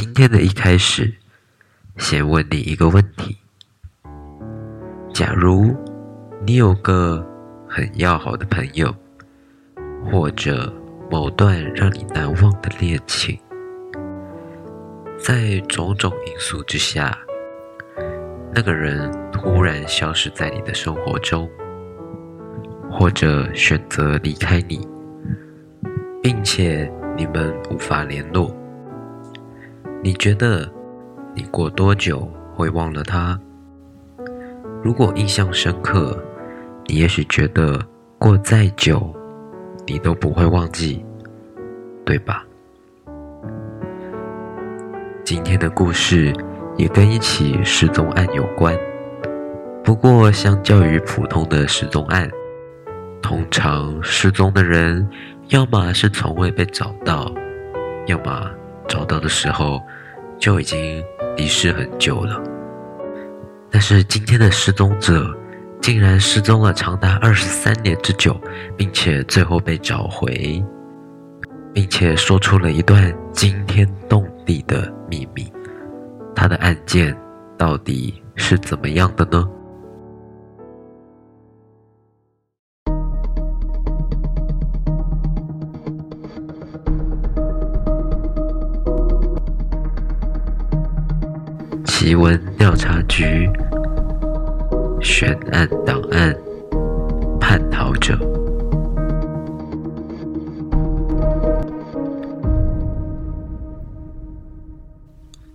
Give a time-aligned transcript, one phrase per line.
[0.00, 1.12] 今天的一开始，
[1.98, 3.36] 先问你一个问题：
[5.12, 5.76] 假如
[6.46, 7.22] 你有个
[7.68, 8.94] 很要好的朋友，
[10.10, 10.72] 或者
[11.10, 13.38] 某段让你难忘的恋情，
[15.18, 17.18] 在种种因素之下，
[18.54, 21.46] 那个人突然消失在你的生活中，
[22.90, 24.80] 或者选择离开你，
[26.22, 28.58] 并且你们无法联络。
[30.02, 30.66] 你觉得
[31.34, 33.38] 你过多久会忘了他？
[34.82, 36.18] 如果印象深刻，
[36.86, 37.78] 你也许觉得
[38.18, 39.14] 过再久，
[39.86, 41.04] 你都不会忘记，
[42.02, 42.46] 对吧？
[45.22, 46.32] 今天的故事
[46.78, 48.74] 也跟一起失踪案有关，
[49.84, 52.26] 不过相较于普通的失踪案，
[53.20, 55.06] 通常失踪的人
[55.48, 57.30] 要么是从未被找到，
[58.06, 58.50] 要么……
[58.90, 59.80] 找到的时候，
[60.40, 61.02] 就已经
[61.36, 62.42] 离世很久了。
[63.70, 65.32] 但是今天的失踪者，
[65.80, 68.38] 竟然失踪了长达二十三年之久，
[68.76, 70.60] 并且最后被找回，
[71.72, 75.50] 并且说出了一段惊天动地的秘密。
[76.34, 77.16] 他的案件
[77.56, 79.48] 到底是怎么样的呢？
[92.10, 93.48] 奇闻调查局
[95.00, 96.36] 悬案档案：
[97.40, 98.18] 叛逃者。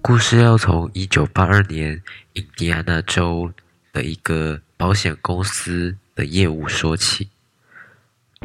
[0.02, 2.02] 故事要从一九八二年
[2.36, 3.52] 印第安纳州
[3.92, 7.28] 的一个保险公司的业务说起。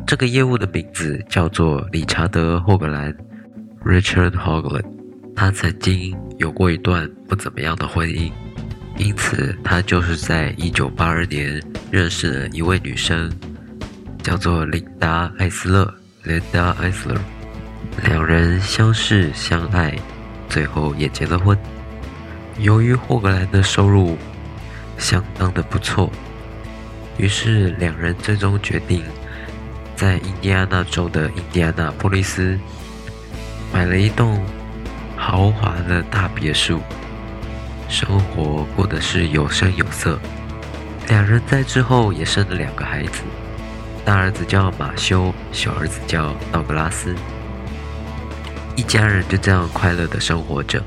[0.04, 3.16] 这个业务的名字叫做理查德·霍格兰
[3.84, 4.99] （Richard Hogland）。
[5.40, 8.30] 他曾经有过一段不怎么样的婚姻，
[8.98, 13.32] 因此他就是在1982年认识了一位女生，
[14.22, 15.94] 叫做琳达·艾斯勒
[16.26, 17.16] （Linda Eisler）。
[18.04, 19.96] 两人相识相爱，
[20.46, 21.56] 最后也结了婚。
[22.58, 24.18] 由于霍格兰的收入
[24.98, 26.12] 相当的不错，
[27.16, 29.02] 于是两人最终决定
[29.96, 32.58] 在印第安纳州的印第安纳波利斯
[33.72, 34.38] 买了一栋。
[35.20, 36.80] 豪华的大别墅，
[37.90, 40.18] 生活过得是有声有色。
[41.08, 43.22] 两人在之后也生了两个孩子，
[44.02, 47.14] 大儿子叫马修，小儿子叫道格拉斯。
[48.76, 50.82] 一家人就这样快乐的生活着。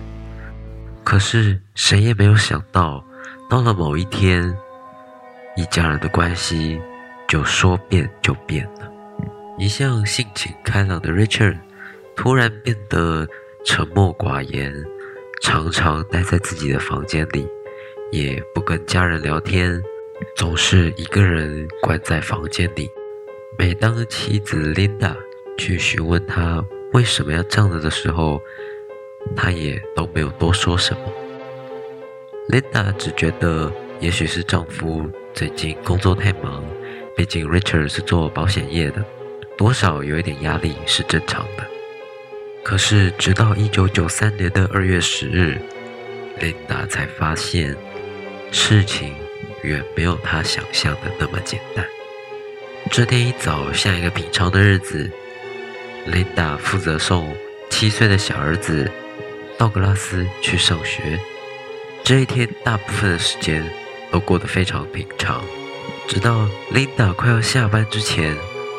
[1.03, 3.05] 可是谁也没有想到，
[3.47, 4.51] 到了某一天，
[5.55, 6.81] 一家人的关系
[7.27, 8.91] 就说变就变了。
[9.59, 11.59] 一向性情开朗的 Richard
[12.15, 13.27] 突然变得。
[13.65, 14.73] 沉默寡言，
[15.41, 17.47] 常常待在自己的房间里，
[18.11, 19.81] 也不跟家人聊天，
[20.35, 22.89] 总是一个人关在房间里。
[23.57, 25.15] 每当妻子 Linda
[25.57, 28.41] 去询问他为什么要这样子的时候，
[29.35, 31.01] 他也都没有多说什么。
[32.49, 33.71] Linda 只觉得
[34.01, 36.63] 也许是丈夫最近工作太忙，
[37.15, 39.05] 毕竟 Richard 是做保险业的，
[39.57, 41.72] 多少有一点压力是正常的。
[42.63, 45.59] 可是，直到一九九三年的二月十日，
[46.39, 47.75] 琳达才发现
[48.53, 49.13] 事情
[49.63, 51.85] 远没有她想象的那么简单。
[52.89, 55.11] 这天一早，像一个平常的日子，
[56.05, 57.35] 琳达负责送
[57.69, 58.89] 七岁的小儿子
[59.57, 61.19] 道格拉斯去上学。
[62.01, 63.61] 这一天，大部分的时间
[64.09, 65.43] 都过得非常平常，
[66.07, 68.35] 直到琳达快要下班之前，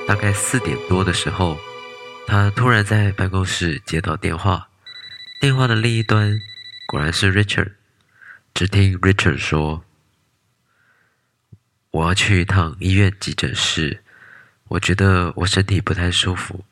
[0.09, 1.59] 大概四点多的时候。
[2.27, 4.69] 他突然在办公室接到电话，
[5.41, 6.41] 电话的另一端
[6.89, 7.75] 果然是 Richard。
[8.53, 9.85] 只听 Richard 说
[11.91, 14.03] ：“我要去一趟医院急诊室，
[14.69, 16.65] 我觉得我身体不太舒服。”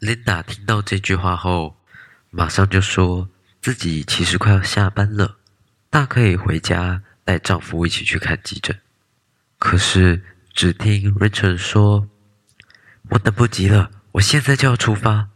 [0.00, 1.76] Linda 听到这句话后，
[2.30, 3.28] 马上就说
[3.60, 5.38] 自己其实快要下班了，
[5.88, 8.78] 大可以回家带丈夫一起去看急诊。
[9.58, 10.22] 可是
[10.52, 12.08] 只听 Richard 说
[13.10, 15.28] ：“我等不及了。”我现在就要出发。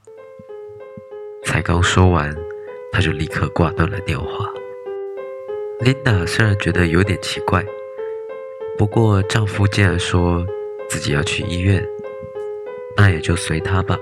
[1.44, 2.34] 才刚说完，
[2.90, 4.26] 他就立刻挂断了电话。
[5.80, 7.62] 琳达虽然觉得有点奇怪，
[8.78, 10.42] 不过丈夫既然说
[10.88, 11.86] 自己要去医院，
[12.96, 13.98] 那也就随他吧。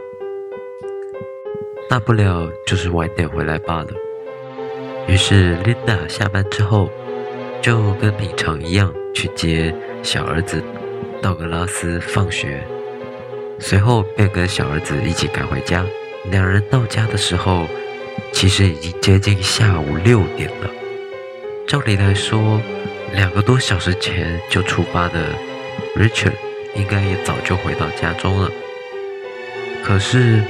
[1.90, 3.88] 大不了就是晚点回来罢了。
[5.08, 6.88] 于是琳达下班之后，
[7.60, 10.62] 就跟平常一样去接小儿子
[11.20, 12.64] 道格拉斯放学。
[13.58, 15.84] 随后便跟小儿子一起赶回家。
[16.30, 17.66] 两人到家的时候，
[18.32, 20.70] 其实已经接近下午六点了。
[21.66, 22.60] 照理来说，
[23.12, 25.34] 两个多小时前就出发的
[25.96, 26.32] Richard
[26.74, 28.50] 应该也早就回到家中了。
[29.84, 30.42] 可是，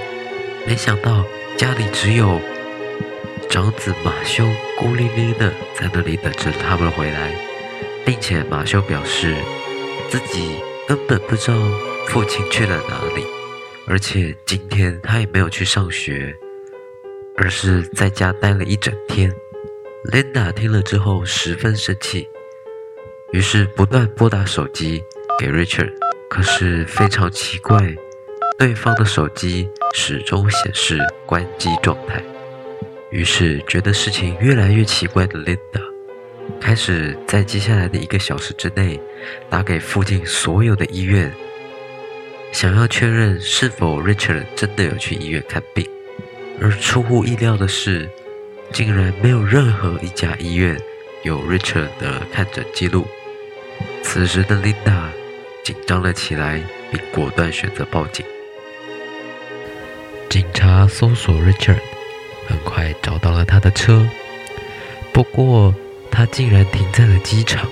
[0.66, 1.24] 没想到
[1.56, 2.40] 家里只有
[3.48, 4.44] 长子马修
[4.76, 7.32] 孤零零的在那里等着他们回来，
[8.04, 9.36] 并且马修表示
[10.08, 10.56] 自己
[10.86, 11.56] 根本不知道
[12.08, 13.22] 父亲去了哪里，
[13.86, 16.34] 而且今天他也没有去上学，
[17.36, 19.30] 而是在家待了一整天。
[20.10, 22.26] Linda 听了之后十分生气，
[23.32, 25.04] 于是不断拨打手机
[25.38, 25.92] 给 Richard，
[26.30, 27.94] 可是非常奇怪，
[28.58, 32.24] 对方的手机始终显示关机状态。
[33.10, 35.82] 于是觉得事情越来越奇怪的 Linda，
[36.58, 38.98] 开始在接下来的一个小时之内
[39.50, 41.30] 打给附近所有的医院，
[42.52, 45.88] 想要确认是否 Richard 真的有去医院看病。
[46.60, 48.08] 而出乎意料的是，
[48.72, 50.76] 竟然没有任何一家医院
[51.22, 53.06] 有 Richard 的看诊记录。
[54.02, 55.04] 此时的 Linda
[55.62, 56.60] 紧张了起来，
[56.90, 58.26] 并果断选择报警。
[60.28, 61.78] 警察搜索 Richard，
[62.48, 64.04] 很快找到了他的车，
[65.12, 65.72] 不过
[66.10, 67.68] 他竟然停在了机场。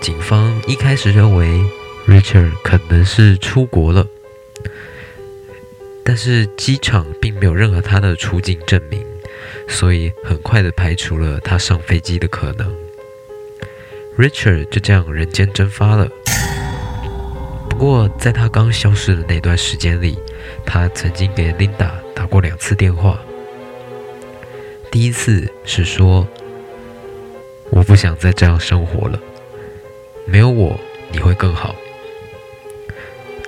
[0.00, 1.60] 警方一开始认为
[2.08, 4.06] Richard 可能是出国了，
[6.04, 9.04] 但是机场并没有任何他的出境证明。
[9.68, 12.74] 所以很快的排除了他上飞机的可能
[14.18, 16.08] ，Richard 就这样人间蒸发了。
[17.68, 20.18] 不过在他刚消失的那段时间里，
[20.66, 23.18] 他曾经给 Linda 打过两次电话。
[24.90, 26.28] 第一次是说
[27.70, 29.18] ：“我不想再这样生活了，
[30.26, 30.78] 没有我
[31.10, 31.74] 你会更好。”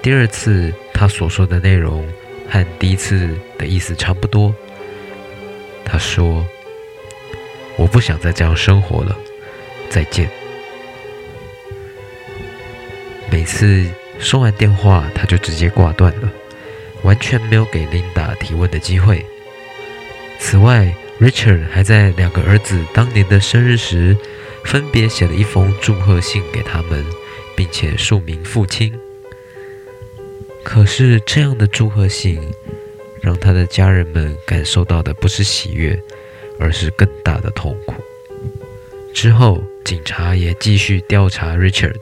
[0.04, 2.06] 第二次他所说的内容
[2.46, 4.54] 和第一次的意思差不多。
[5.82, 6.46] 他说
[7.78, 9.16] ：“我不想再这样生活了，
[9.88, 10.28] 再见。”
[13.32, 13.86] 每次
[14.18, 16.30] 说完电话，他就直接挂断了，
[17.02, 19.24] 完全没有给琳达提问的机会。
[20.38, 24.14] 此外，Richard 还在两个儿子当年的生日时，
[24.64, 27.02] 分别写了一封祝贺信给他们，
[27.56, 28.92] 并且署名父亲。
[30.64, 32.40] 可是这样的祝贺信，
[33.20, 35.96] 让他的家人们感受到的不是喜悦，
[36.58, 37.94] 而是更大的痛苦。
[39.12, 41.94] 之后，警察也继续调查 Richard。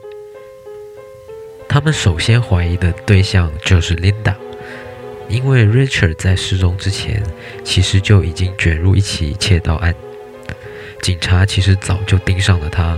[1.67, 4.33] 他们首先怀疑的对象就是 Linda，
[5.27, 7.21] 因为 Richard 在失踪之前，
[7.63, 9.93] 其实就已经卷入一起窃盗案。
[11.01, 12.97] 警察其实早就盯上了他。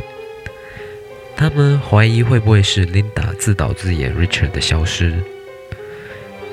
[1.35, 5.13] 他们怀疑会不会是 Linda 自导自演 Richard 的消失。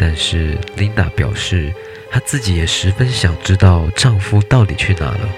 [0.05, 1.73] 但是琳达表示，
[2.11, 5.29] 她自己也十分想知道丈夫到底去哪了。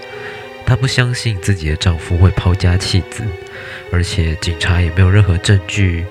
[0.65, 3.23] 她不相信自己的丈夫会抛家弃子，
[3.93, 6.07] 而且警察也没有任何证据，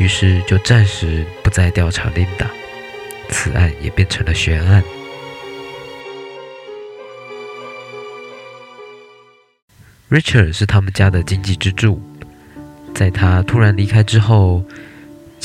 [0.00, 2.50] 于是就暂时不再调查琳达。
[3.28, 4.82] 此案也变成了悬案。
[10.10, 12.02] Richard 是他们家的经济支柱，
[12.92, 14.64] 在他突然离开之后。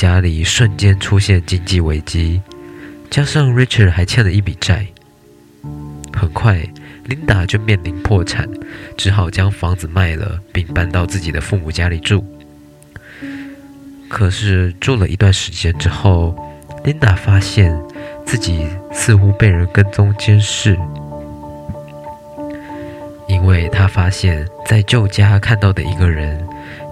[0.02, 2.42] 家里瞬间出现经济危机，
[3.12, 4.88] 加上 Richard 还欠了一笔债，
[6.12, 6.60] 很快
[7.08, 8.50] ，Linda 就面临破产，
[8.98, 12.26] 只好将房子卖了，并搬到自己的父母家里住。
[14.10, 16.36] 可是住了一段时间之后
[16.84, 17.80] ，Linda 发现
[18.26, 20.76] 自己似乎被人跟踪监视，
[23.28, 26.44] 因为她发现，在旧家看到的一个人，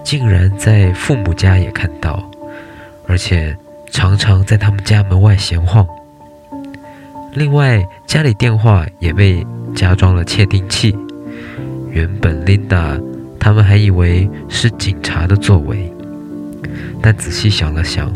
[0.04, 2.30] 竟然在父母家也看到。
[3.10, 3.56] 而且
[3.90, 5.84] 常常在他们家门外闲晃。
[7.34, 10.96] 另外，家里电话也被加装了窃听器。
[11.90, 12.96] 原本琳达
[13.36, 15.92] 他们还以为是警察的作为，
[17.02, 18.12] 但仔细想了想，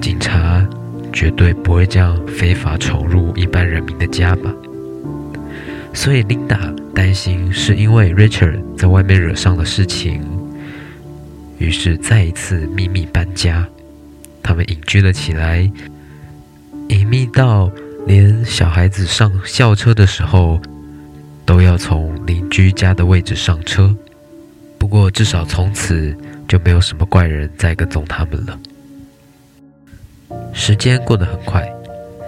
[0.00, 0.66] 警察
[1.12, 4.52] 绝对不会这样非法闯入一般人民的家吧。
[5.92, 6.58] 所以琳达
[6.92, 10.20] 担心是因为 Richard 在外面惹上了事情，
[11.58, 13.64] 于是再一次秘密搬家。
[14.44, 15.68] 他们隐居了起来，
[16.88, 17.68] 隐秘到
[18.06, 20.60] 连小孩子上校车的时候，
[21.46, 23.92] 都要从邻居家的位置上车。
[24.78, 26.14] 不过，至少从此
[26.46, 28.58] 就没有什么怪人再跟踪他们了。
[30.52, 31.66] 时间过得很快，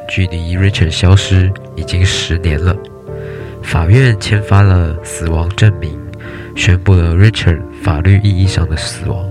[0.08, 2.74] 距离 Richard 消失已经十年了。
[3.62, 6.00] 法院签发了死亡证明，
[6.56, 9.30] 宣布了 Richard 法律意义上的死亡。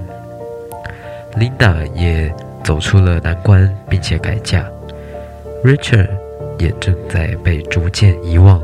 [1.38, 2.34] Linda 也
[2.65, 4.67] 走出了难关，并且改嫁。
[5.63, 6.10] Richard
[6.57, 8.60] 也正在被逐渐遗忘。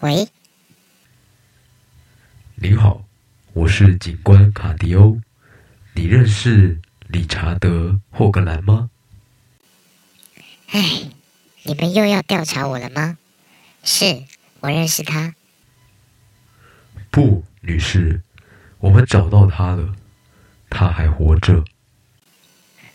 [0.00, 0.26] 喂，
[2.56, 3.04] 你好，
[3.52, 5.16] 我是警官卡迪欧，
[5.94, 7.68] 你认识理查德·
[8.10, 8.90] 霍格兰吗？
[10.72, 11.08] 哎，
[11.62, 13.18] 你们又要调查我了吗？
[13.84, 14.24] 是，
[14.58, 15.32] 我认识他。
[17.10, 18.20] 不，女士，
[18.78, 19.84] 我们找到他了，
[20.68, 21.64] 他还活着。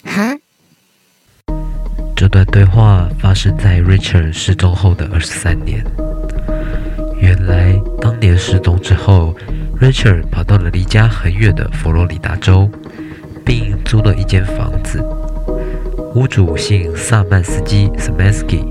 [0.05, 0.37] 哈？
[2.15, 5.85] 这段对话发生在 Richard 失踪后的二十三年。
[7.19, 9.35] 原来，当年失踪之后
[9.81, 12.69] ，Richard 跑到了离家很远的佛罗里达州，
[13.45, 15.03] 并租了一间房子。
[16.15, 18.63] 屋主姓萨曼斯基 （Samansky）。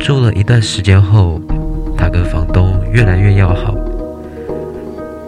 [0.00, 1.38] 住了一段时间后，
[1.98, 3.76] 他跟房东越来越要好。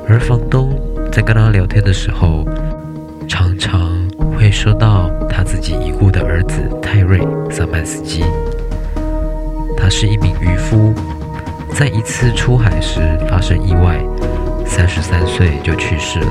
[0.09, 0.75] 而房东
[1.12, 2.47] 在跟他聊天的时候，
[3.29, 7.19] 常常会说到他自己已故的儿子泰瑞·
[7.50, 8.25] 萨曼斯基。
[9.77, 10.95] 他是一名渔夫。
[11.75, 14.00] 在一次出海时发生意外，
[14.67, 16.27] 三十三岁就去世了。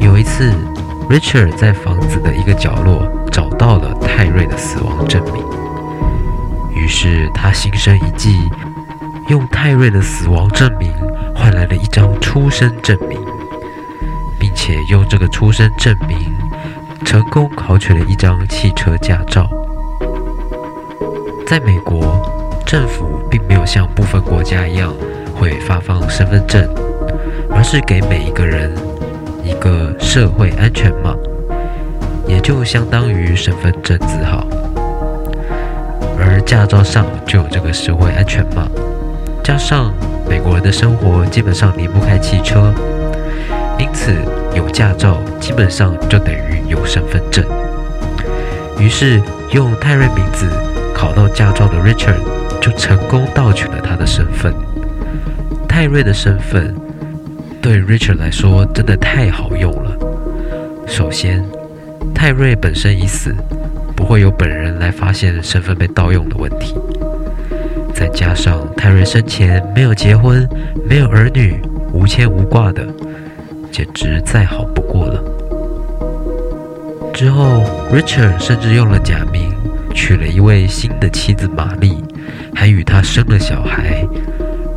[0.00, 0.52] 有一次
[1.10, 5.42] ，Richard 在房子的一个角落找到了泰瑞的死亡证明，
[6.72, 8.48] 于是他心生一计，
[9.28, 10.92] 用泰瑞的死亡证明
[11.48, 13.18] 换来了一张出生证明，
[14.38, 16.36] 并且用这个出生证明
[17.06, 19.48] 成功考取了一张汽车驾照。
[21.46, 22.22] 在美国。
[22.66, 24.92] 政府并没有像部分国家一样
[25.34, 26.68] 会发放身份证，
[27.50, 28.70] 而是给每一个人
[29.42, 31.16] 一个社会安全码，
[32.26, 34.46] 也就相当于身份证字号。
[36.20, 38.68] 而驾照上就有这个社会安全码，
[39.42, 39.90] 加上
[40.28, 42.72] 美国人的生活基本上离不开汽车，
[43.78, 44.12] 因此
[44.54, 47.44] 有驾照基本上就等于有身份证。
[48.78, 49.20] 于是
[49.52, 50.46] 用泰瑞名字
[50.94, 52.20] 考到驾照的 Richard。
[52.60, 54.52] 就成功盗取了他的身份。
[55.68, 56.74] 泰瑞的身份
[57.62, 59.96] 对 Richard 来说真的太好用了。
[60.84, 61.44] 首先，
[62.12, 63.32] 泰瑞本身已死，
[63.94, 66.74] 不会有本人来发现身份被盗用的问题。
[68.08, 70.48] 再加上泰瑞生前没有结婚，
[70.88, 71.60] 没有儿女，
[71.92, 72.82] 无牵无挂的，
[73.70, 75.22] 简直再好不过了。
[77.12, 77.62] 之后
[77.92, 79.52] ，Richard 甚至用了假名，
[79.94, 82.02] 娶了一位新的妻子玛丽。
[82.54, 84.04] 还与他生了小孩，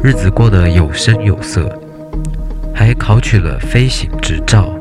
[0.04, 1.68] 日子过得有声有色，
[2.76, 4.76] 还考取了飞行执照。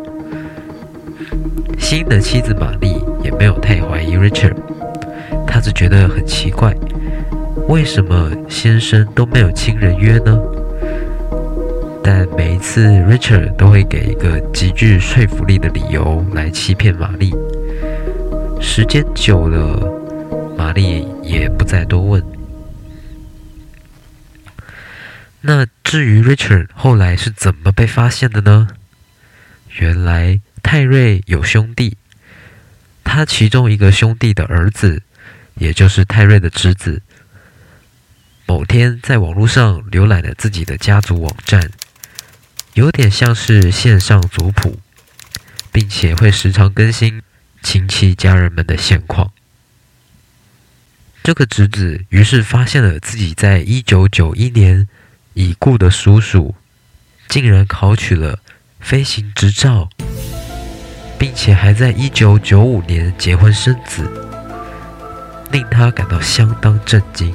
[1.78, 4.54] 新的妻子玛丽也没有太怀疑 Richard，
[5.46, 6.74] 她只觉得很奇怪，
[7.70, 10.36] 为什么先生都没有亲人约呢？
[12.02, 17.32] 但每一次 Richard 都会给一个极具说服力的理由来欺骗玛丽。
[18.60, 19.78] 时间久了，
[20.58, 22.20] 玛丽也不再多问。
[25.40, 28.66] 那至于 Richard 后来是怎么被发现的呢？
[29.78, 31.96] 原来泰瑞有兄弟，
[33.04, 35.04] 他其中一个兄弟的儿子，
[35.54, 37.00] 也就是泰瑞的侄子，
[38.50, 41.70] 某天在网络上浏览了自己的家族网站，
[42.74, 44.80] 有点像是线上族谱，
[45.70, 47.22] 并且会时常更新
[47.62, 49.30] 亲戚家人们的现况。
[51.22, 54.88] 这个侄子于是发现了自己在一九九一年。
[55.34, 56.56] 已故的叔叔
[57.28, 58.40] 竟然考取了
[58.80, 59.88] 飞行执照，
[61.16, 64.10] 并且还在一九九五年结婚生子，
[65.52, 67.32] 令他感到相当震惊。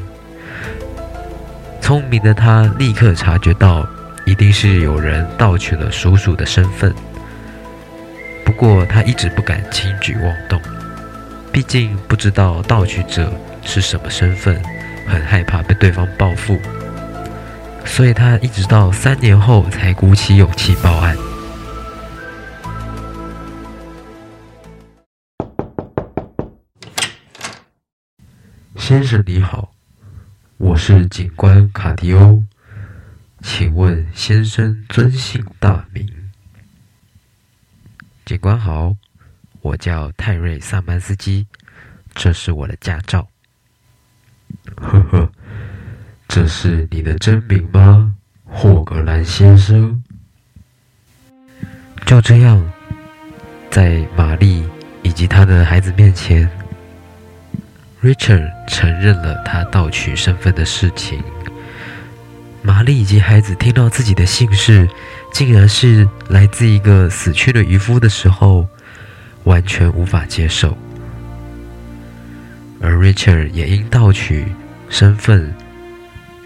[1.86, 3.88] 聪明的他立刻察觉到，
[4.26, 6.92] 一定是有人盗取了叔叔的身份。
[8.44, 10.60] 不过他一直不敢轻举妄动，
[11.52, 13.32] 毕竟不知道盗取者
[13.64, 14.60] 是什么身份，
[15.06, 16.58] 很害怕被对方报复。
[17.86, 21.16] 所以他一直到三年后才鼓起勇气报案。
[28.76, 29.70] 先生你好，
[30.58, 32.42] 我是警官卡迪欧，
[33.42, 36.08] 请问先生尊姓大名？
[38.24, 38.96] 警官好，
[39.60, 41.46] 我叫泰瑞·萨曼斯基，
[42.14, 43.28] 这是我的驾照。
[44.78, 45.30] 呵呵。
[46.28, 50.02] 这是你的真名吗，霍格兰先生？
[52.06, 52.72] 就这样，
[53.70, 54.64] 在玛丽
[55.04, 56.50] 以及他的孩子面前
[58.06, 61.24] ，Richard 承认了他盗取身份的事情。
[62.62, 64.88] 玛丽以及孩子听到自己的姓氏
[65.34, 68.68] 竟然是来自一个死去的渔夫的时候，
[69.44, 70.78] 完全无法接受。
[72.80, 74.46] 而 Richard 也因盗取
[74.88, 75.52] 身份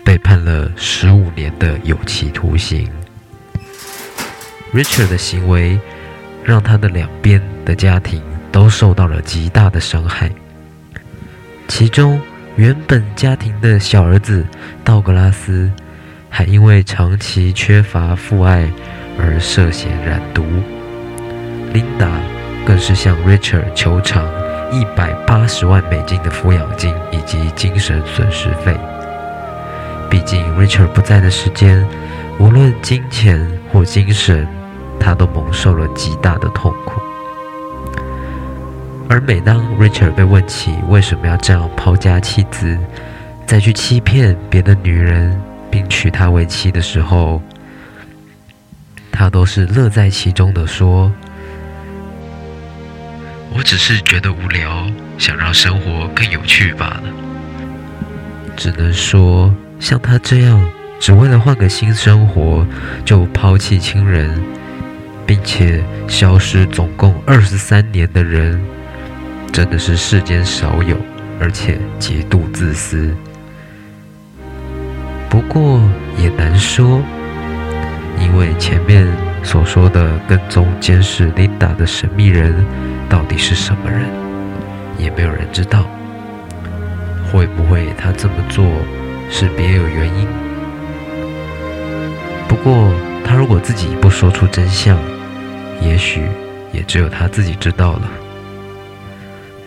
[0.06, 2.90] 被判了十五年的有期徒刑。
[4.74, 5.78] Richard 的行为
[6.46, 10.32] 让他的两边的家庭都受到了极大的伤害，
[11.70, 12.20] 其中
[12.58, 14.46] 原本家庭的小儿子
[14.84, 15.72] 道格拉斯。
[16.32, 18.72] 还因为长期缺乏父爱
[19.18, 20.46] 而涉嫌染毒，
[21.74, 22.08] 琳达
[22.64, 24.24] 更是向 Richard 求偿
[24.72, 28.78] 一百八十万美金的抚养金以及精神损失费。
[30.08, 31.84] 毕竟 Richard 不在的时间，
[32.38, 34.48] 无论金钱或精神，
[35.00, 37.02] 他都蒙受了极大的痛苦。
[39.10, 42.78] 而每当 Richard 被问起为什么要这样抛家弃子，
[43.48, 45.36] 再去欺骗别的女人，
[45.72, 47.42] 并娶她为妻的时候，
[49.12, 51.12] 他都是乐在其中的说
[53.52, 54.86] ：“我只是觉得无聊，
[55.18, 57.04] 想让生活更有趣罢了。”
[58.56, 62.64] 只能说，像他这样只为了换个新生活
[63.04, 64.40] 就抛弃亲人，
[65.26, 68.62] 并且消失总共二十三年的人，
[69.52, 70.96] 真的是世间少有，
[71.40, 73.14] 而且极度自私。
[75.30, 75.82] 不过
[76.18, 77.02] 也难说，
[78.20, 79.08] 因为前面
[79.44, 82.54] 所说的跟踪监视琳达的神秘人
[83.10, 84.06] 到底是什么人，
[84.98, 85.86] 也没有人知道。
[87.32, 88.66] 会不会他这么做
[89.30, 90.28] 是别有原因？
[92.48, 92.92] 不过
[93.24, 94.98] 他如果自己不说出真相，
[95.82, 96.24] 也许
[96.72, 98.10] 也只有他自己知道了。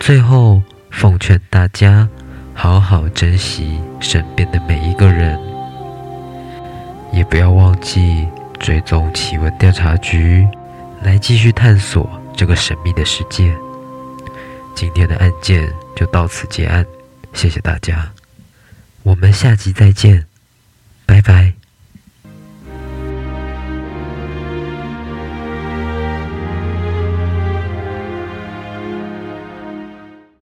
[0.05, 2.05] 最后奉劝大家，
[2.53, 5.39] 好好珍惜身边的每一个人。
[7.13, 8.27] 也不要忘记
[8.59, 10.45] 追踪奇闻调查局，
[11.01, 13.55] 来继续探索这个神秘的世界。
[14.75, 16.85] 今天的案件就到此结案，
[17.31, 18.11] 谢谢大家，
[19.03, 20.25] 我们下集再见，
[21.05, 21.53] 拜拜。